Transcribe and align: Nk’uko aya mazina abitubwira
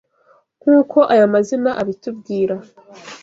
Nk’uko 0.59 0.97
aya 1.13 1.33
mazina 1.33 1.71
abitubwira 1.81 2.55